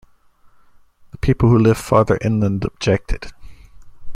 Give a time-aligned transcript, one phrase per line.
[1.11, 3.31] The people who lived farther inland objected.